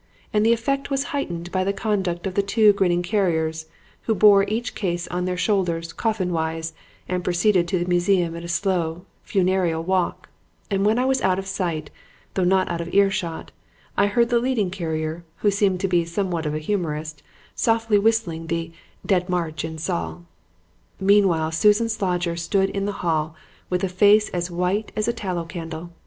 And 0.33 0.43
the 0.43 0.51
effect 0.51 0.89
was 0.89 1.03
heightened 1.13 1.51
by 1.51 1.63
the 1.63 1.73
conduct 1.77 2.25
of 2.25 2.33
the 2.33 2.41
two 2.41 2.73
grinning 2.73 3.03
carriers, 3.03 3.67
who 4.09 4.15
bore 4.15 4.45
each 4.45 4.73
case 4.73 5.07
on 5.09 5.25
their 5.25 5.37
shoulders, 5.37 5.93
coffin 5.93 6.33
wise, 6.33 6.73
and 7.07 7.23
proceeded 7.23 7.67
to 7.67 7.77
the 7.77 7.85
museum 7.87 8.35
at 8.35 8.43
a 8.43 8.47
slow, 8.47 9.05
funereal 9.21 9.83
walk; 9.83 10.27
and 10.71 10.87
when 10.87 10.97
I 10.97 11.05
was 11.05 11.21
out 11.21 11.37
of 11.37 11.45
sight, 11.45 11.91
though 12.33 12.43
not 12.43 12.67
out 12.67 12.81
of 12.81 12.91
earshot, 12.95 13.51
I 13.95 14.07
heard 14.07 14.29
the 14.29 14.39
leading 14.39 14.71
carrier, 14.71 15.23
who 15.41 15.51
seemed 15.51 15.79
to 15.81 15.87
be 15.87 16.03
somewhat 16.03 16.47
of 16.47 16.55
a 16.55 16.57
humorist, 16.57 17.21
softly 17.53 17.99
whistling 17.99 18.47
the 18.47 18.71
'Dead 19.05 19.29
March 19.29 19.63
in 19.63 19.77
Saul.' 19.77 20.25
"Meanwhile, 20.99 21.51
Susan 21.51 21.85
Slodger 21.89 22.35
stood 22.39 22.71
in 22.71 22.85
the 22.85 22.91
hall 23.05 23.35
with 23.69 23.83
a 23.83 23.87
face 23.87 24.29
as 24.29 24.49
white 24.49 24.91
as 24.95 25.07
a 25.07 25.13
tallow 25.13 25.43
candle. 25.45 25.91